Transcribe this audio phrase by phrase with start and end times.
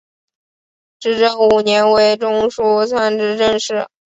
[0.99, 3.87] 至正五年为中书参知政事。